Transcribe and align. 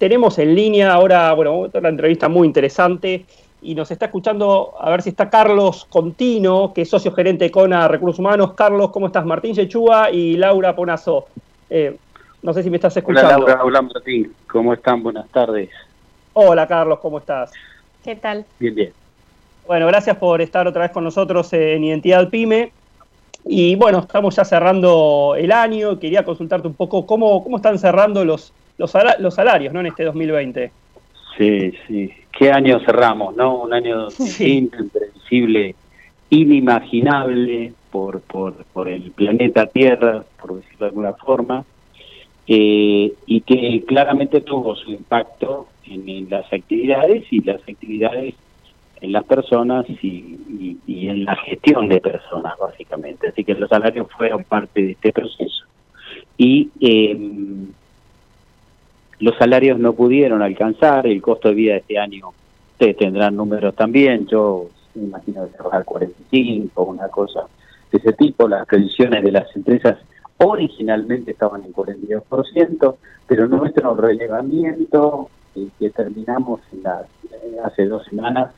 tenemos 0.00 0.38
en 0.38 0.54
línea 0.54 0.94
ahora, 0.94 1.30
bueno, 1.34 1.68
una 1.74 1.88
entrevista 1.90 2.30
muy 2.30 2.46
interesante 2.46 3.26
y 3.60 3.74
nos 3.74 3.90
está 3.90 4.06
escuchando, 4.06 4.72
a 4.80 4.88
ver 4.88 5.02
si 5.02 5.10
está 5.10 5.28
Carlos 5.28 5.86
Contino, 5.90 6.72
que 6.72 6.82
es 6.82 6.88
socio 6.88 7.12
gerente 7.12 7.44
de 7.44 7.50
CONA 7.50 7.86
Recursos 7.86 8.18
Humanos. 8.18 8.54
Carlos, 8.54 8.92
¿cómo 8.92 9.08
estás? 9.08 9.26
Martín 9.26 9.54
Yechúa 9.54 10.10
y 10.10 10.38
Laura 10.38 10.74
Ponazo. 10.74 11.26
Eh, 11.68 11.98
no 12.42 12.54
sé 12.54 12.62
si 12.62 12.70
me 12.70 12.78
estás 12.78 12.96
escuchando. 12.96 13.28
Hola 13.28 13.38
Laura, 13.40 13.62
hola 13.62 13.82
Martín, 13.82 14.32
¿cómo 14.46 14.72
están? 14.72 15.02
Buenas 15.02 15.28
tardes. 15.28 15.68
Hola 16.32 16.66
Carlos, 16.66 16.98
¿cómo 17.00 17.18
estás? 17.18 17.52
¿Qué 18.02 18.16
tal? 18.16 18.46
Bien, 18.58 18.74
bien. 18.74 18.92
Bueno, 19.66 19.86
gracias 19.86 20.16
por 20.16 20.40
estar 20.40 20.66
otra 20.66 20.80
vez 20.80 20.92
con 20.92 21.04
nosotros 21.04 21.52
en 21.52 21.84
Identidad 21.84 22.30
Pyme. 22.30 22.72
Y 23.44 23.74
bueno, 23.74 23.98
estamos 23.98 24.34
ya 24.34 24.46
cerrando 24.46 25.34
el 25.36 25.52
año. 25.52 25.98
Quería 25.98 26.24
consultarte 26.24 26.68
un 26.68 26.74
poco 26.74 27.04
cómo, 27.04 27.44
cómo 27.44 27.58
están 27.58 27.78
cerrando 27.78 28.24
los, 28.24 28.54
los, 28.80 29.34
salarios 29.34 29.72
¿no? 29.72 29.80
en 29.80 29.86
este 29.86 30.04
2020. 30.04 30.72
Sí, 31.36 31.72
sí. 31.86 32.10
¿Qué 32.32 32.50
año 32.50 32.80
cerramos? 32.80 33.36
no 33.36 33.56
Un 33.56 33.74
año 33.74 34.08
imprevisible, 34.38 35.74
inimaginable 36.30 37.72
por, 37.90 38.20
por, 38.22 38.54
por 38.72 38.88
el 38.88 39.10
planeta 39.10 39.66
Tierra, 39.66 40.24
por 40.40 40.56
decirlo 40.56 40.78
de 40.78 40.86
alguna 40.86 41.12
forma, 41.12 41.64
eh, 42.46 43.12
y 43.26 43.40
que 43.42 43.84
claramente 43.86 44.40
tuvo 44.40 44.74
su 44.74 44.90
impacto 44.90 45.68
en 45.86 46.28
las 46.30 46.50
actividades 46.52 47.24
y 47.30 47.42
las 47.42 47.60
actividades 47.60 48.34
en 49.00 49.12
las 49.12 49.24
personas 49.24 49.86
y, 49.88 50.76
en 50.86 51.24
la 51.24 51.36
gestión 51.36 51.88
de 51.88 52.00
personas, 52.00 52.54
básicamente. 52.58 53.28
Así 53.28 53.44
que 53.44 53.54
los 53.54 53.68
salarios 53.68 54.06
fueron 54.16 54.44
parte 54.44 54.82
de 54.82 54.92
este 54.92 55.12
proceso. 55.12 55.64
Y 56.36 56.68
em, 56.80 57.68
los 59.20 59.36
salarios 59.36 59.78
no 59.78 59.92
pudieron 59.92 60.42
alcanzar, 60.42 61.06
el 61.06 61.22
costo 61.22 61.48
de 61.48 61.54
vida 61.54 61.72
de 61.72 61.78
este 61.80 61.98
año, 61.98 62.30
ustedes 62.72 62.96
tendrán 62.96 63.36
números 63.36 63.74
también, 63.74 64.26
yo 64.26 64.68
me 64.94 65.04
imagino 65.04 65.46
que 65.46 65.56
se 65.56 65.84
45, 65.84 66.82
una 66.82 67.08
cosa 67.08 67.42
de 67.92 67.98
ese 67.98 68.12
tipo, 68.14 68.48
las 68.48 68.66
previsiones 68.66 69.22
de 69.22 69.32
las 69.32 69.54
empresas 69.54 69.98
originalmente 70.38 71.32
estaban 71.32 71.64
en 71.64 71.72
42%, 71.72 72.96
pero 73.26 73.46
nuestro 73.46 73.94
relevamiento 73.94 75.28
eh, 75.54 75.68
que 75.78 75.90
terminamos 75.90 76.60
en 76.72 76.82
hace 77.62 77.86
dos 77.86 78.04
semanas 78.06 78.52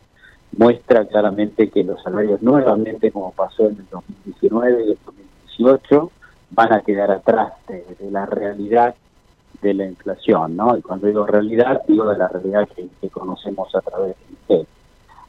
muestra 0.57 1.07
claramente 1.07 1.71
que 1.71 1.83
los 1.83 2.03
salarios 2.03 2.43
nuevamente, 2.43 3.11
como 3.11 3.33
pasó 3.33 3.69
en 3.69 3.79
el 3.79 3.87
2019 3.91 4.85
y 4.87 4.91
el 4.91 4.99
2018, 5.05 6.11
van 6.51 6.73
a 6.73 6.81
quedar 6.83 7.11
atrás 7.11 7.53
de, 7.69 7.85
la 8.11 8.27
realidad 8.27 8.95
de 9.61 9.75
la 9.75 9.87
inflación, 9.87 10.57
¿no? 10.57 10.77
Y 10.77 10.83
cuando 10.83 11.07
digo 11.07 11.27
realidad, 11.27 11.83
digo 11.87 12.09
de 12.09 12.19
la 12.19 12.29
realidad 12.29 12.69
que, 12.75 13.09
conocemos 13.11 13.75
a 13.75 13.81
través 13.81 14.17
de 14.17 14.35
usted. 14.35 14.69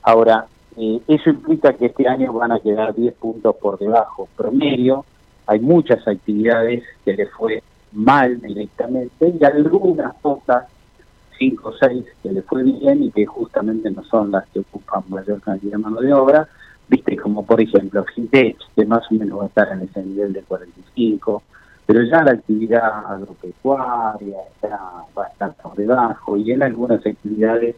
Ahora, 0.04 0.46
eh, 0.78 1.02
eso 1.08 1.30
implica 1.30 1.74
que 1.74 1.88
este 1.88 2.08
año 2.08 2.34
van 2.34 2.52
a 2.52 2.60
quedar 2.60 2.96
10 2.96 3.14
puntos 3.16 3.56
por 3.58 3.78
debajo 3.78 4.28
promedio. 4.36 5.06
Hay 5.48 5.60
muchas 5.60 6.08
actividades 6.08 6.84
que 7.04 7.14
le 7.14 7.28
fue 7.28 7.62
mal 7.92 8.40
directamente 8.42 9.30
y 9.40 9.44
algunas 9.44 10.16
pocas 10.16 10.66
cinco 11.38 11.70
o 11.70 11.74
seis 11.74 12.06
que 12.22 12.32
le 12.32 12.42
fue 12.42 12.64
bien 12.64 13.04
y 13.04 13.12
que 13.12 13.26
justamente 13.26 13.90
no 13.92 14.04
son 14.06 14.32
las 14.32 14.48
que 14.50 14.60
ocupan 14.60 15.04
mayor 15.10 15.42
cantidad 15.42 15.74
de 15.74 15.78
mano 15.78 16.02
de 16.02 16.14
obra, 16.14 16.48
viste 16.88 17.18
como 17.18 17.46
por 17.46 17.62
ejemplo 17.62 18.04
Fintech, 18.16 18.58
que 18.76 18.86
más 18.86 19.04
o 19.12 19.16
menos 19.16 19.40
va 19.40 19.44
a 19.44 19.48
estar 19.48 19.72
en 19.72 19.82
ese 19.82 20.04
nivel 20.04 20.34
de 20.34 20.42
45, 20.42 21.44
pero 21.86 22.04
ya 22.04 22.24
la 22.24 22.32
actividad 22.32 23.06
agropecuaria 23.08 24.38
va 25.18 25.24
a 25.24 25.28
estar 25.28 25.54
por 25.56 25.76
debajo 25.76 26.38
y 26.38 26.52
en 26.52 26.64
algunas 26.64 27.06
actividades 27.06 27.76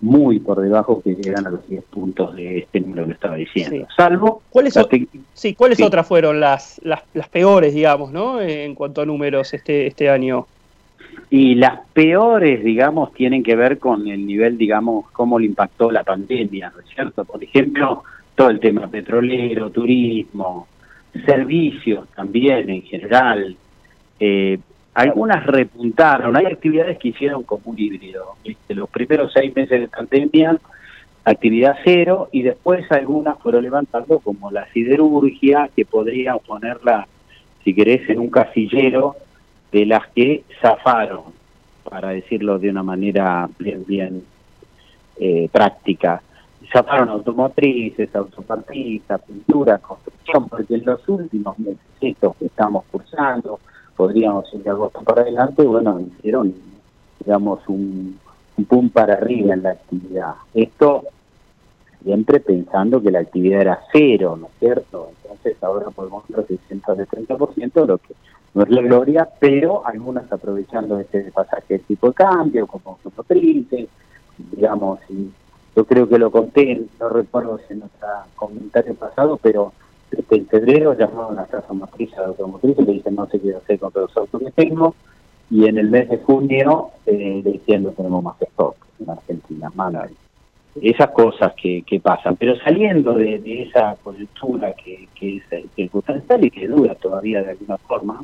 muy 0.00 0.38
por 0.40 0.60
debajo 0.60 1.00
que 1.02 1.14
llegan 1.14 1.46
a 1.46 1.50
los 1.50 1.66
10 1.68 1.84
puntos 1.84 2.34
de 2.36 2.58
este 2.58 2.80
número 2.80 3.06
que 3.06 3.12
estaba 3.12 3.36
diciendo. 3.36 3.86
Salvo... 3.96 4.42
¿Cuáles, 4.50 4.78
sí, 5.32 5.54
¿cuáles 5.54 5.80
otras 5.80 6.06
fueron 6.06 6.38
las, 6.38 6.80
las, 6.84 7.02
las 7.14 7.28
peores, 7.28 7.74
digamos, 7.74 8.12
¿no? 8.12 8.40
en 8.40 8.74
cuanto 8.74 9.00
a 9.00 9.06
números 9.06 9.54
este, 9.54 9.86
este 9.86 10.10
año? 10.10 10.46
Y 11.30 11.56
las 11.56 11.80
peores, 11.92 12.62
digamos, 12.62 13.12
tienen 13.14 13.42
que 13.42 13.56
ver 13.56 13.78
con 13.78 14.06
el 14.06 14.26
nivel, 14.26 14.58
digamos, 14.58 15.10
cómo 15.12 15.38
le 15.38 15.46
impactó 15.46 15.90
la 15.90 16.04
pandemia, 16.04 16.70
¿no 16.74 16.80
es 16.80 16.86
cierto? 16.94 17.24
Por 17.24 17.42
ejemplo, 17.42 18.04
todo 18.34 18.50
el 18.50 18.60
tema 18.60 18.86
petrolero, 18.86 19.70
turismo, 19.70 20.68
servicios 21.24 22.08
también 22.14 22.68
en 22.70 22.82
general. 22.82 23.56
Eh, 24.18 24.58
algunas 24.94 25.44
repuntaron, 25.44 26.36
hay 26.36 26.46
actividades 26.46 26.98
que 26.98 27.08
hicieron 27.08 27.42
como 27.42 27.62
un 27.66 27.78
híbrido. 27.78 28.36
Los 28.68 28.88
primeros 28.88 29.32
seis 29.32 29.54
meses 29.54 29.80
de 29.80 29.88
pandemia, 29.88 30.58
actividad 31.24 31.76
cero, 31.84 32.28
y 32.32 32.42
después 32.42 32.90
algunas 32.90 33.38
fueron 33.38 33.62
levantando, 33.62 34.20
como 34.20 34.50
la 34.50 34.66
siderurgia, 34.72 35.68
que 35.76 35.84
podría 35.84 36.36
ponerla, 36.36 37.06
si 37.62 37.74
querés, 37.74 38.08
en 38.08 38.20
un 38.20 38.30
casillero 38.30 39.16
de 39.70 39.84
las 39.84 40.06
que 40.14 40.44
zafaron, 40.62 41.24
para 41.84 42.10
decirlo 42.10 42.58
de 42.58 42.70
una 42.70 42.82
manera 42.82 43.48
bien, 43.58 43.84
bien 43.86 44.22
eh, 45.18 45.48
práctica. 45.52 46.22
Zafaron 46.72 47.08
automotrices, 47.10 48.14
autopartistas, 48.14 49.20
pintura, 49.22 49.78
construcción, 49.78 50.48
porque 50.48 50.74
en 50.74 50.84
los 50.84 51.08
últimos 51.08 51.58
meses, 51.58 51.78
estos 52.00 52.36
que 52.36 52.46
estamos 52.46 52.84
cursando, 52.90 53.60
podríamos 53.96 54.52
ir 54.52 54.62
de 54.62 54.70
agosto 54.70 55.00
para 55.02 55.22
adelante, 55.22 55.62
bueno, 55.62 56.00
hicieron, 56.00 56.54
digamos, 57.20 57.60
un, 57.68 58.18
un 58.56 58.64
pum 58.64 58.90
para 58.90 59.14
arriba 59.14 59.54
en 59.54 59.62
la 59.62 59.70
actividad. 59.70 60.34
Esto 60.54 61.04
siempre 62.02 62.38
pensando 62.38 63.02
que 63.02 63.10
la 63.10 63.18
actividad 63.20 63.62
era 63.62 63.80
cero, 63.92 64.36
¿no 64.40 64.46
es 64.46 64.52
cierto? 64.60 65.10
Entonces 65.22 65.62
ahora 65.62 65.90
podemos 65.90 66.22
ver 66.28 66.46
630%, 66.46 67.86
lo 67.86 67.98
que 67.98 68.14
no 68.54 68.62
es 68.62 68.70
la 68.70 68.80
gloria, 68.80 69.28
pero 69.40 69.84
algunas 69.84 70.30
aprovechando 70.32 71.00
este 71.00 71.30
pasaje 71.32 71.74
de 71.74 71.78
tipo 71.80 72.08
de 72.08 72.14
cambio, 72.14 72.66
como 72.66 72.92
automotrices, 72.92 73.88
digamos, 74.52 75.00
y 75.10 75.30
yo 75.76 75.84
creo 75.84 76.08
que 76.08 76.18
lo 76.18 76.30
conté, 76.30 76.82
no 76.98 77.08
recuerdo 77.10 77.60
si 77.66 77.74
en 77.74 77.80
nuestro 77.80 78.08
comentario 78.34 78.94
pasado, 78.94 79.38
pero 79.42 79.72
este, 80.10 80.36
en 80.36 80.46
febrero 80.46 80.94
llamaron 80.94 81.38
a 81.38 81.42
las 81.42 81.50
casas 81.50 81.76
motrices, 81.76 82.18
a 82.18 82.24
automotrices, 82.26 82.86
le 82.86 82.94
dicen 82.94 83.14
no 83.14 83.26
sé 83.26 83.38
qué 83.38 83.54
hacer 83.54 83.78
con 83.78 83.92
los 83.94 84.16
autos 84.16 84.40
que 84.40 84.50
tengo, 84.52 84.94
y 85.50 85.66
en 85.66 85.78
el 85.78 85.90
mes 85.90 86.08
de 86.08 86.18
junio 86.18 86.90
eh, 87.04 87.42
le 87.44 87.58
tenemos 87.58 88.24
más 88.24 88.40
stock 88.40 88.76
en 89.00 89.10
Argentina, 89.10 89.70
mano 89.74 90.02
esas 90.82 91.10
cosas 91.10 91.54
que, 91.54 91.82
que 91.82 92.00
pasan, 92.00 92.36
pero 92.36 92.56
saliendo 92.58 93.14
de, 93.14 93.62
esa 93.62 93.96
coyuntura 94.02 94.74
que, 94.74 95.08
que 95.14 95.38
es 95.38 95.70
circunstancial 95.74 96.44
y 96.44 96.50
que 96.50 96.68
dura 96.68 96.94
todavía 96.94 97.42
de 97.42 97.52
alguna 97.52 97.78
forma, 97.78 98.22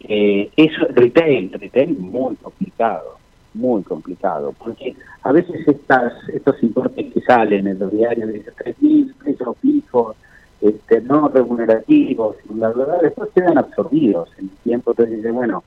eh, 0.00 0.50
eso, 0.56 0.86
retail, 0.90 1.52
retail 1.52 1.98
muy 1.98 2.34
complicado, 2.36 3.19
muy 3.54 3.82
complicado, 3.82 4.54
porque 4.58 4.94
a 5.22 5.32
veces 5.32 5.66
estas, 5.66 6.12
estos 6.28 6.62
importes 6.62 7.12
que 7.12 7.20
salen 7.20 7.66
en 7.66 7.78
los 7.78 7.90
diarios 7.90 8.28
de 8.28 8.44
3.000 8.44 9.14
pesos 9.14 9.56
fijos, 9.60 10.16
este, 10.60 11.00
no 11.00 11.28
remunerativos, 11.28 12.36
la 12.54 12.68
verdad 12.68 13.00
después 13.02 13.30
quedan 13.34 13.58
absorbidos 13.58 14.28
en 14.38 14.46
el 14.46 14.56
tiempo, 14.62 14.90
entonces 14.90 15.32
bueno, 15.32 15.64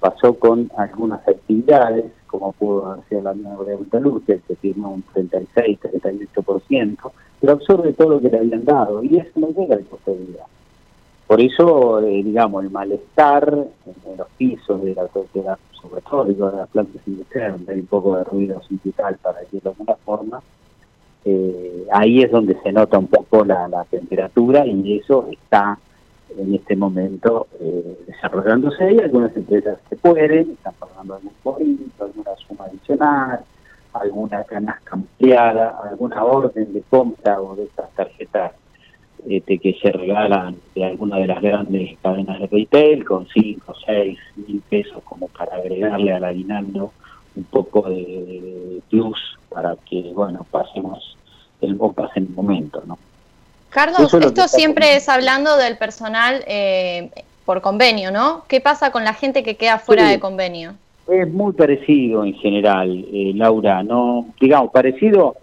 pasó 0.00 0.34
con 0.34 0.70
algunas 0.76 1.26
actividades, 1.28 2.06
como 2.26 2.52
pudo 2.52 3.02
sido 3.08 3.22
la 3.22 3.34
nueva 3.34 3.64
de 3.64 4.00
Luz, 4.00 4.24
que 4.26 4.40
firmó 4.60 4.94
un 4.94 5.02
36, 5.12 5.78
38%, 5.80 7.12
pero 7.40 7.52
absorbe 7.52 7.92
todo 7.92 8.10
lo 8.10 8.20
que 8.20 8.28
le 8.28 8.38
habían 8.38 8.64
dado, 8.64 9.02
y 9.04 9.16
eso 9.16 9.30
no 9.36 9.50
llega 9.50 9.76
al 9.76 9.84
costo 9.84 10.10
de 10.10 10.24
vida. 10.24 10.44
Por 11.32 11.40
eso, 11.40 11.98
eh, 12.00 12.22
digamos, 12.22 12.62
el 12.62 12.70
malestar 12.70 13.48
en, 13.54 14.16
los 14.18 14.28
pisos 14.36 14.82
de 14.82 14.94
la, 14.94 15.04
de 15.04 15.56
sobre 15.80 16.02
todo 16.02 16.24
de 16.24 16.56
las 16.58 16.68
plantas 16.68 17.00
industriales, 17.06 17.56
donde 17.56 17.72
hay 17.72 17.80
un 17.80 17.86
poco 17.86 18.18
de 18.18 18.24
ruido 18.24 18.62
sindical, 18.68 19.16
para 19.22 19.40
decirlo 19.40 19.70
de 19.70 19.76
alguna 19.78 19.96
forma, 20.04 20.42
eh, 21.24 21.86
ahí 21.90 22.22
es 22.22 22.30
donde 22.30 22.60
se 22.62 22.70
nota 22.70 22.98
un 22.98 23.06
poco 23.06 23.46
la, 23.46 23.86
temperatura 23.88 24.66
y 24.66 24.98
eso 24.98 25.26
está 25.32 25.78
en 26.36 26.54
este 26.54 26.76
momento 26.76 27.46
eh, 27.58 27.98
desarrollándose. 28.08 28.92
Y 28.92 28.98
algunas 28.98 29.34
empresas 29.34 29.78
que 29.88 29.96
pueden, 29.96 30.50
están 30.50 30.74
pagando 30.78 31.14
algún 31.14 31.32
poquito, 31.42 32.04
alguna 32.04 32.36
suma 32.46 32.66
adicional, 32.66 33.40
alguna 33.94 34.44
canasta 34.44 34.90
ampliada, 34.90 35.80
alguna 35.82 36.24
orden 36.24 36.74
de 36.74 36.82
compra 36.90 37.40
o 37.40 37.56
de 37.56 37.62
estas 37.64 37.90
tarjetas 37.92 38.52
este, 39.28 39.58
que 39.58 39.74
se 39.80 39.92
regalan 39.92 40.56
de 40.74 40.84
alguna 40.84 41.18
de 41.18 41.26
las 41.26 41.40
grandes 41.40 41.96
cadenas 42.02 42.40
de 42.40 42.46
retail 42.46 43.04
con 43.04 43.28
5 43.28 43.72
o 43.72 43.74
6 43.86 44.18
mil 44.36 44.62
pesos 44.68 45.02
como 45.04 45.28
para 45.28 45.56
agregarle 45.56 46.12
al 46.12 46.24
aguinaldo 46.24 46.92
un 47.36 47.44
poco 47.44 47.88
de, 47.88 48.80
plus 48.90 49.18
para 49.48 49.76
que, 49.88 50.12
bueno, 50.14 50.46
pasemos 50.50 51.16
el 51.60 51.76
pase 51.76 52.18
en 52.18 52.26
el 52.26 52.30
momento, 52.30 52.82
¿no? 52.86 52.98
Carlos, 53.70 54.12
esto 54.12 54.48
siempre 54.48 54.96
es 54.96 55.08
hablando 55.08 55.56
del 55.56 55.78
personal 55.78 56.44
eh, 56.46 57.10
por 57.46 57.62
convenio, 57.62 58.10
¿no? 58.10 58.44
¿Qué 58.48 58.60
pasa 58.60 58.92
con 58.92 59.04
la 59.04 59.14
gente 59.14 59.42
que 59.42 59.56
queda 59.56 59.78
fuera 59.78 60.08
de 60.08 60.20
convenio? 60.20 60.74
Es 61.08 61.32
muy 61.32 61.52
parecido 61.52 62.24
en 62.24 62.34
general, 62.34 63.06
eh, 63.12 63.32
Laura. 63.34 63.82
No, 63.82 64.26
digamos, 64.40 64.70
parecido, 64.72 65.36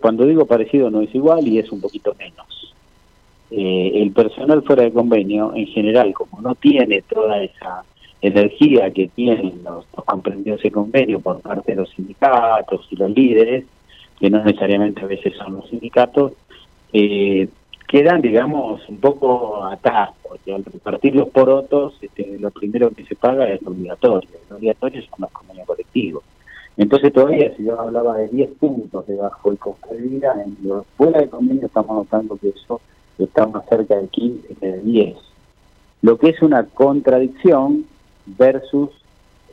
cuando 0.00 0.26
digo 0.26 0.46
parecido 0.46 0.90
no 0.90 1.00
es 1.00 1.14
igual 1.14 1.46
y 1.46 1.58
es 1.58 1.70
un 1.70 1.80
poquito 1.80 2.14
menos. 2.18 2.51
Eh, 3.54 4.02
el 4.02 4.12
personal 4.12 4.62
fuera 4.62 4.82
de 4.82 4.92
convenio, 4.92 5.52
en 5.54 5.66
general, 5.66 6.14
como 6.14 6.40
no 6.40 6.54
tiene 6.54 7.02
toda 7.02 7.42
esa 7.42 7.84
energía 8.22 8.90
que 8.90 9.08
tienen 9.08 9.60
los, 9.62 9.84
comprendidos 10.06 10.62
de 10.62 10.70
convenio 10.70 11.20
por 11.20 11.40
parte 11.40 11.72
de 11.72 11.82
los 11.82 11.90
sindicatos 11.90 12.88
y 12.90 12.96
los 12.96 13.10
líderes, 13.10 13.66
que 14.18 14.30
no 14.30 14.42
necesariamente 14.42 15.02
a 15.02 15.06
veces 15.06 15.34
son 15.36 15.56
los 15.56 15.68
sindicatos, 15.68 16.32
eh, 16.94 17.46
quedan, 17.86 18.22
digamos, 18.22 18.88
un 18.88 18.96
poco 18.96 19.62
atados, 19.66 20.14
porque 20.26 20.54
al 20.54 20.64
repartir 20.64 21.14
los 21.14 21.28
porotos, 21.28 21.92
este, 22.00 22.38
lo 22.38 22.50
primero 22.50 22.90
que 22.90 23.04
se 23.04 23.16
paga 23.16 23.50
es 23.50 23.60
lo 23.60 23.72
obligatorio, 23.72 24.30
lo 24.48 24.56
obligatorio 24.56 25.02
son 25.02 25.18
los 25.18 25.30
convenios 25.30 25.66
colectivos. 25.66 26.24
Entonces 26.78 27.12
todavía, 27.12 27.54
si 27.54 27.64
yo 27.64 27.78
hablaba 27.78 28.16
de 28.16 28.28
10 28.28 28.52
puntos 28.52 29.06
debajo 29.06 29.52
y 29.52 30.08
vida, 30.08 30.42
en 30.42 30.56
lo, 30.66 30.84
fuera 30.96 31.20
de 31.20 31.28
convenio 31.28 31.66
estamos 31.66 31.96
notando 31.96 32.36
que 32.36 32.48
eso 32.48 32.80
está 33.18 33.46
más 33.46 33.64
cerca 33.68 33.96
de 33.96 34.08
15 34.08 34.54
que 34.54 34.66
de 34.66 34.78
10. 34.80 35.16
Lo 36.02 36.18
que 36.18 36.30
es 36.30 36.42
una 36.42 36.64
contradicción 36.64 37.86
versus 38.26 38.90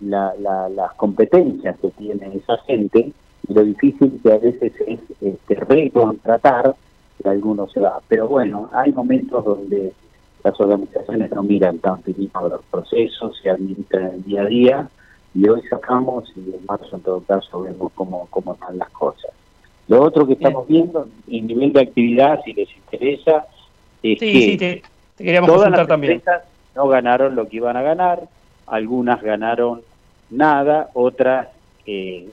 las 0.01 0.93
competencias 0.95 1.77
que 1.79 1.89
tiene 1.89 2.35
esa 2.35 2.57
gente 2.59 3.11
y 3.47 3.53
lo 3.53 3.63
difícil 3.63 4.19
que 4.23 4.31
a 4.31 4.37
veces 4.37 4.73
es 4.87 4.99
este, 5.21 5.55
recontratar 5.55 6.75
que 7.21 7.29
algunos 7.29 7.71
se 7.71 7.79
va. 7.79 7.99
Pero 8.07 8.27
bueno, 8.27 8.69
hay 8.73 8.91
momentos 8.91 9.43
donde 9.43 9.93
las 10.43 10.59
organizaciones 10.59 11.31
no 11.31 11.43
miran 11.43 11.79
tanto 11.79 12.11
los 12.11 12.63
procesos, 12.71 13.37
se 13.41 13.49
administran 13.49 14.05
el 14.13 14.23
día 14.23 14.41
a 14.41 14.45
día 14.45 14.89
y 15.35 15.47
hoy 15.47 15.61
sacamos 15.69 16.31
y 16.35 16.55
en 16.55 16.65
marzo 16.65 16.95
en 16.95 17.01
todo 17.01 17.21
caso 17.21 17.61
vemos 17.61 17.91
cómo, 17.93 18.27
cómo 18.29 18.53
están 18.53 18.77
las 18.77 18.89
cosas. 18.89 19.31
Lo 19.87 20.03
otro 20.03 20.25
que 20.27 20.33
estamos 20.33 20.67
viendo 20.67 21.07
en 21.27 21.47
nivel 21.47 21.73
de 21.73 21.81
actividad, 21.81 22.39
si 22.45 22.53
les 22.53 22.69
interesa, 23.11 23.45
es 24.03 24.19
que 24.19 25.41
todas 25.45 25.71
las 25.71 25.87
también. 25.87 26.21
no 26.75 26.87
ganaron 26.87 27.35
lo 27.35 27.47
que 27.47 27.57
iban 27.57 27.75
a 27.77 27.81
ganar, 27.81 28.21
algunas 28.67 29.21
ganaron 29.21 29.81
nada, 30.29 30.89
otras, 30.93 31.47
eh, 31.85 32.29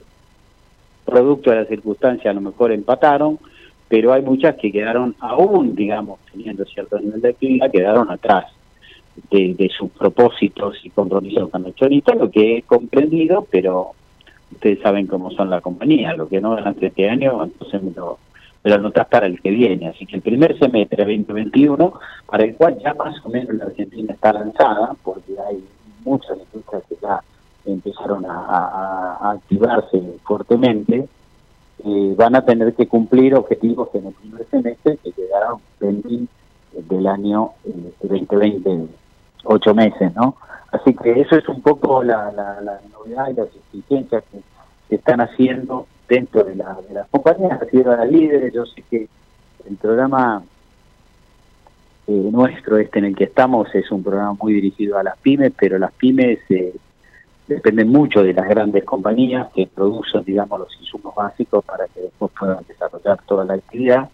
producto 1.05 1.49
de 1.51 1.57
la 1.57 1.65
circunstancia, 1.65 2.31
a 2.31 2.33
lo 2.33 2.41
mejor 2.41 2.71
empataron, 2.71 3.39
pero 3.87 4.13
hay 4.13 4.21
muchas 4.21 4.55
que 4.55 4.71
quedaron 4.71 5.15
aún, 5.19 5.75
digamos, 5.75 6.19
teniendo 6.31 6.65
cierto 6.65 6.99
nivel 6.99 7.21
de 7.21 7.29
actividad, 7.29 7.71
quedaron 7.71 8.11
atrás 8.11 8.45
de, 9.31 9.71
sus 9.75 9.89
propósitos 9.91 10.77
y 10.83 10.89
compromisos 10.89 11.49
con 11.49 11.65
el 11.65 11.73
chorito, 11.73 12.13
lo 12.13 12.29
que 12.29 12.57
he 12.57 12.61
comprendido, 12.63 13.47
pero 13.49 13.91
ustedes 14.51 14.79
saben 14.79 15.07
cómo 15.07 15.31
son 15.31 15.49
las 15.49 15.61
compañías, 15.61 16.17
lo 16.17 16.27
que 16.27 16.41
no 16.41 16.55
ganan 16.55 16.75
este 16.79 17.09
año, 17.09 17.43
entonces 17.43 17.81
me 17.81 17.91
lo, 17.91 18.19
me 18.75 18.77
lo 18.77 18.91
para 18.91 19.27
el 19.27 19.41
que 19.41 19.49
viene. 19.49 19.87
Así 19.87 20.05
que 20.05 20.17
el 20.17 20.21
primer 20.21 20.57
semestre 20.59 21.03
2021, 21.05 21.93
para 22.25 22.43
el 22.43 22.55
cual 22.55 22.77
ya 22.79 22.93
más 22.93 23.15
o 23.23 23.29
menos 23.29 23.55
la 23.55 23.65
Argentina 23.65 24.13
está 24.13 24.33
lanzada, 24.33 24.95
porque 25.03 25.35
hay 25.47 25.63
muchas 26.03 26.37
industrias 26.37 26.83
que 26.89 26.95
ya 27.01 27.21
empezaron 27.65 28.25
a, 28.27 29.31
activarse 29.31 30.01
fuertemente, 30.23 31.07
eh, 31.85 32.13
van 32.17 32.35
a 32.35 32.45
tener 32.45 32.73
que 32.73 32.87
cumplir 32.87 33.35
objetivos 33.35 33.89
en 33.93 34.07
el 34.07 34.13
primer 34.13 34.45
semestre 34.49 34.97
que 34.97 35.11
llegaron 35.11 35.59
del 35.79 37.07
año 37.07 37.51
2020, 38.01 38.71
eh, 38.71 38.87
ocho 39.43 39.73
meses, 39.75 40.15
¿no? 40.15 40.35
Así 40.71 40.93
que 40.93 41.21
eso 41.21 41.35
es 41.35 41.47
un 41.47 41.61
poco 41.61 42.03
la, 42.03 42.31
novedad 42.91 43.29
y 43.29 43.33
las 43.33 43.47
exigencias 43.47 44.23
que, 44.31 44.41
están 44.89 45.19
haciendo 45.19 45.85
dentro 46.07 46.43
de, 46.43 46.55
la, 46.55 46.77
de 46.87 46.93
las 46.93 47.07
compañías, 47.09 47.61
haciendo 47.61 47.91
a 47.91 48.05
líderes. 48.05 48.53
Yo 48.53 48.65
sé 48.65 48.83
que 48.89 49.07
el 49.69 49.75
programa 49.75 50.43
eh, 52.07 52.29
nuestro, 52.31 52.77
este 52.77 52.99
en 52.99 53.05
el 53.05 53.15
que 53.15 53.25
estamos, 53.25 53.73
es 53.75 53.91
un 53.91 54.01
programa 54.01 54.33
muy 54.39 54.53
dirigido 54.53 54.97
a 54.97 55.03
las 55.03 55.17
pymes, 55.17 55.51
pero 55.59 55.77
las 55.77 55.91
pymes 55.91 56.39
eh, 56.49 56.73
dependen 57.47 57.89
mucho 57.89 58.23
de 58.23 58.33
las 58.33 58.47
grandes 58.47 58.83
compañías 58.85 59.47
que 59.53 59.67
producen, 59.67 60.23
digamos, 60.23 60.59
los 60.59 60.77
insumos 60.79 61.13
básicos 61.15 61.63
para 61.65 61.85
que 61.87 62.01
después 62.01 62.31
puedan 62.37 62.59
desarrollar 62.67 63.19
toda 63.25 63.45
la 63.45 63.55
actividad. 63.55 64.09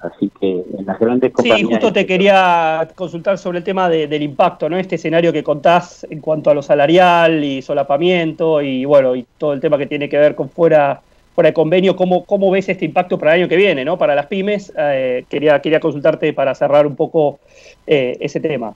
Así 0.00 0.30
que 0.40 0.64
en 0.78 0.86
las 0.86 0.98
grandes 0.98 1.32
compañías... 1.32 1.58
Sí, 1.58 1.64
justo 1.64 1.92
te 1.92 2.06
quería 2.06 2.88
consultar 2.94 3.36
sobre 3.36 3.58
el 3.58 3.64
tema 3.64 3.88
del 3.88 4.22
impacto, 4.22 4.68
¿no? 4.68 4.78
Este 4.78 4.94
escenario 4.94 5.32
que 5.32 5.42
contás 5.42 6.06
en 6.08 6.20
cuanto 6.20 6.50
a 6.50 6.54
lo 6.54 6.62
salarial 6.62 7.42
y 7.42 7.62
solapamiento 7.62 8.62
y, 8.62 8.84
bueno, 8.84 9.16
y 9.16 9.26
todo 9.38 9.54
el 9.54 9.60
tema 9.60 9.76
que 9.76 9.86
tiene 9.86 10.08
que 10.08 10.18
ver 10.18 10.36
con 10.36 10.50
fuera 10.50 11.00
fuera 11.38 11.50
de 11.50 11.54
convenio, 11.54 11.94
¿cómo, 11.94 12.24
¿cómo 12.24 12.50
ves 12.50 12.68
este 12.68 12.84
impacto 12.84 13.16
para 13.16 13.32
el 13.32 13.42
año 13.42 13.48
que 13.48 13.54
viene, 13.54 13.84
¿no? 13.84 13.96
Para 13.96 14.16
las 14.16 14.26
pymes, 14.26 14.72
eh, 14.76 15.24
quería, 15.28 15.60
quería 15.60 15.78
consultarte 15.78 16.32
para 16.32 16.52
cerrar 16.52 16.84
un 16.84 16.96
poco 16.96 17.38
eh, 17.86 18.16
ese 18.18 18.40
tema. 18.40 18.74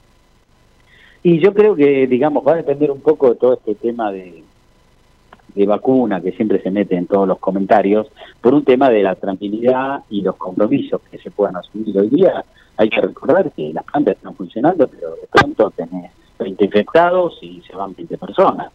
Y 1.24 1.40
yo 1.40 1.52
creo 1.52 1.74
que, 1.74 2.06
digamos, 2.06 2.46
va 2.46 2.52
a 2.52 2.56
depender 2.58 2.92
un 2.92 3.00
poco 3.00 3.30
de 3.30 3.34
todo 3.34 3.54
este 3.54 3.74
tema 3.74 4.12
de, 4.12 4.44
de 5.56 5.66
vacuna 5.66 6.20
que 6.20 6.30
siempre 6.30 6.62
se 6.62 6.70
mete 6.70 6.94
en 6.94 7.08
todos 7.08 7.26
los 7.26 7.40
comentarios, 7.40 8.06
por 8.40 8.54
un 8.54 8.62
tema 8.62 8.90
de 8.90 9.02
la 9.02 9.16
tranquilidad 9.16 10.04
y 10.08 10.20
los 10.20 10.36
compromisos 10.36 11.00
que 11.10 11.18
se 11.18 11.32
puedan 11.32 11.56
asumir 11.56 11.98
hoy 11.98 12.10
día. 12.10 12.44
Hay 12.76 12.88
que 12.88 13.00
recordar 13.00 13.50
que 13.50 13.72
las 13.72 13.82
plantas 13.86 14.14
están 14.14 14.36
funcionando, 14.36 14.86
pero 14.86 15.16
de 15.16 15.26
pronto 15.28 15.72
tenés 15.72 16.12
20 16.38 16.64
infectados 16.64 17.40
y 17.42 17.60
se 17.62 17.74
van 17.74 17.92
20 17.92 18.16
personas 18.18 18.70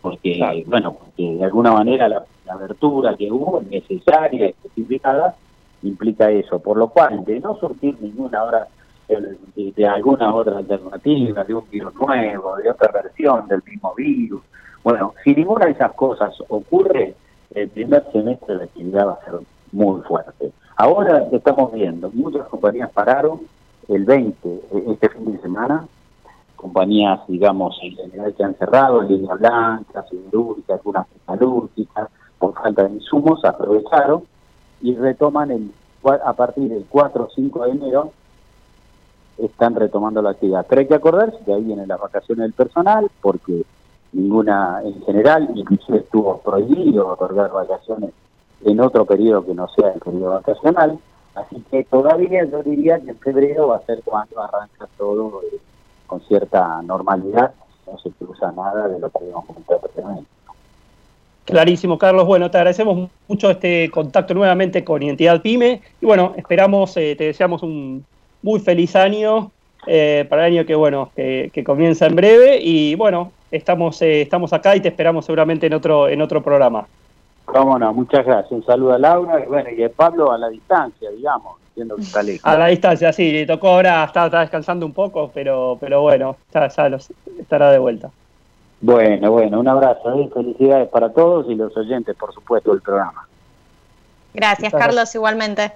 porque, 0.00 0.64
bueno, 0.68 0.92
porque 0.92 1.34
de 1.34 1.44
alguna 1.44 1.72
manera 1.72 2.08
la, 2.08 2.24
abertura 2.54 3.16
que 3.16 3.30
hubo 3.30 3.60
es 3.60 3.68
necesaria, 3.68 4.46
especificada, 4.46 5.36
implica 5.82 6.30
eso, 6.30 6.58
por 6.58 6.76
lo 6.76 6.88
cual, 6.88 7.24
de 7.24 7.40
no 7.40 7.56
surgir 7.56 7.96
ninguna 8.00 8.42
hora 8.42 8.68
de, 9.08 9.86
alguna 9.86 10.34
otra 10.34 10.58
alternativa, 10.58 11.44
de 11.44 11.54
un 11.54 11.68
virus 11.70 11.94
nuevo, 11.94 12.56
de 12.56 12.70
otra 12.70 12.90
versión 12.92 13.46
del 13.46 13.62
mismo 13.64 13.94
virus, 13.94 14.42
bueno, 14.82 15.14
si 15.24 15.34
ninguna 15.34 15.66
de 15.66 15.72
esas 15.72 15.92
cosas 15.94 16.34
ocurre, 16.48 17.14
el 17.54 17.68
primer 17.70 18.04
semestre 18.12 18.54
de 18.54 18.58
la 18.58 18.64
actividad 18.64 19.06
va 19.08 19.12
a 19.14 19.24
ser 19.24 19.40
muy 19.72 20.00
fuerte. 20.02 20.52
Ahora 20.76 21.26
estamos 21.32 21.72
viendo, 21.72 22.10
muchas 22.12 22.46
compañías 22.48 22.90
pararon 22.90 23.40
el 23.88 24.04
20, 24.04 24.60
este 24.92 25.08
fin 25.08 25.32
de 25.32 25.40
semana, 25.40 25.86
compañías, 26.54 27.20
digamos, 27.28 27.78
en 27.82 27.96
general 27.96 28.34
que 28.34 28.44
han 28.44 28.54
cerrado, 28.54 29.02
línea 29.02 29.34
blanca, 29.34 30.04
siderúrgica, 30.08 30.74
algunas 30.74 31.06
metalúrgicas, 31.12 32.08
por 32.38 32.54
falta 32.54 32.84
de 32.84 32.94
insumos, 32.94 33.44
aprovecharon 33.44 34.22
y 34.80 34.94
retoman 34.94 35.50
el, 35.50 35.70
a 36.24 36.32
partir 36.34 36.68
del 36.68 36.84
4 36.88 37.24
o 37.24 37.30
5 37.30 37.64
de 37.64 37.70
enero, 37.70 38.12
están 39.38 39.74
retomando 39.74 40.22
la 40.22 40.30
actividad. 40.30 40.66
Pero 40.68 40.80
hay 40.80 40.86
que 40.86 40.94
acordarse 40.94 41.38
que 41.44 41.52
ahí 41.52 41.62
vienen 41.62 41.88
las 41.88 42.00
vacaciones 42.00 42.44
del 42.44 42.52
personal, 42.52 43.10
porque 43.20 43.64
ninguna, 44.12 44.80
en 44.82 45.02
general, 45.02 45.50
inclusive 45.54 45.98
estuvo 45.98 46.38
prohibido 46.38 47.08
otorgar 47.08 47.50
vacaciones 47.50 48.10
en 48.64 48.80
otro 48.80 49.04
periodo 49.04 49.44
que 49.44 49.54
no 49.54 49.68
sea 49.68 49.92
el 49.92 50.00
periodo 50.00 50.30
vacacional, 50.30 50.98
así 51.34 51.62
que 51.70 51.84
todavía 51.84 52.44
yo 52.44 52.62
diría 52.62 52.98
que 53.00 53.10
en 53.10 53.18
febrero 53.18 53.68
va 53.68 53.76
a 53.76 53.82
ser 53.82 54.02
cuando 54.04 54.42
arranca 54.42 54.88
todo 54.96 55.42
con 56.06 56.20
cierta 56.22 56.80
normalidad, 56.82 57.52
no 57.86 57.98
se 57.98 58.10
cruza 58.12 58.50
nada 58.52 58.88
de 58.88 58.98
lo 58.98 59.10
que 59.10 59.18
habíamos 59.18 59.44
comentado 59.44 59.80
previamente. 59.80 60.30
Clarísimo, 61.46 61.96
Carlos. 61.96 62.26
Bueno, 62.26 62.50
te 62.50 62.58
agradecemos 62.58 63.08
mucho 63.28 63.50
este 63.50 63.88
contacto 63.90 64.34
nuevamente 64.34 64.84
con 64.84 65.02
Identidad 65.02 65.40
Pyme. 65.40 65.80
Y 66.00 66.04
bueno, 66.04 66.34
esperamos, 66.36 66.96
eh, 66.96 67.14
te 67.16 67.24
deseamos 67.24 67.62
un 67.62 68.04
muy 68.42 68.60
feliz 68.60 68.94
año 68.96 69.52
eh, 69.86 70.26
para 70.28 70.46
el 70.46 70.54
año 70.54 70.66
que, 70.66 70.74
bueno, 70.74 71.10
que, 71.14 71.62
comienza 71.64 72.06
en 72.06 72.16
breve. 72.16 72.58
Y 72.60 72.96
bueno, 72.96 73.32
estamos, 73.50 74.02
eh, 74.02 74.22
estamos 74.22 74.52
acá 74.52 74.74
y 74.74 74.80
te 74.80 74.88
esperamos 74.88 75.24
seguramente 75.24 75.68
en 75.68 75.74
otro, 75.74 76.08
en 76.08 76.20
otro 76.20 76.42
programa. 76.42 76.86
Cómo 77.44 77.78
no, 77.78 77.94
muchas 77.94 78.26
gracias. 78.26 78.50
Un 78.50 78.66
saludo 78.66 78.94
a 78.94 78.98
Laura 78.98 79.40
y 79.40 79.46
bueno, 79.46 79.70
y 79.70 79.84
a 79.84 79.88
Pablo 79.88 80.32
a 80.32 80.38
la 80.38 80.48
distancia, 80.48 81.10
digamos. 81.10 81.56
A 82.42 82.56
la 82.56 82.66
distancia, 82.68 83.12
sí, 83.12 83.32
le 83.32 83.46
tocó 83.46 83.68
ahora, 83.68 84.04
está, 84.04 84.30
descansando 84.40 84.86
un 84.86 84.94
poco, 84.94 85.30
pero, 85.34 85.76
pero 85.78 86.00
bueno, 86.00 86.36
ya, 86.52 86.66
estará 86.66 87.70
de 87.70 87.78
vuelta. 87.78 88.10
Bueno, 88.80 89.30
bueno, 89.30 89.60
un 89.60 89.68
abrazo, 89.68 90.18
¿eh? 90.18 90.30
felicidades 90.32 90.88
para 90.88 91.12
todos 91.12 91.46
y 91.48 91.54
los 91.54 91.76
oyentes, 91.76 92.14
por 92.16 92.32
supuesto, 92.34 92.72
del 92.72 92.82
programa. 92.82 93.26
Gracias, 94.34 94.72
Carlos, 94.72 95.14
igualmente. 95.14 95.72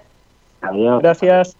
Adiós. 0.61 1.01
Gracias. 1.01 1.57